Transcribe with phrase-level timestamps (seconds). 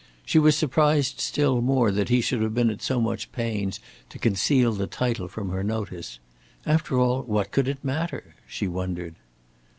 [0.25, 4.17] She was surprised still more that he should have been at so much pains to
[4.17, 6.17] conceal the title from her notice.
[6.65, 8.33] After all, what could it matter?
[8.47, 9.13] she wondered.